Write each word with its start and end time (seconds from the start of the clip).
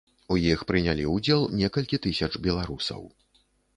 У 0.35 0.37
іх 0.51 0.61
прынялі 0.69 1.03
ўдзел 1.15 1.45
некалькі 1.59 1.99
тысяч 2.07 2.31
беларусаў. 2.49 3.01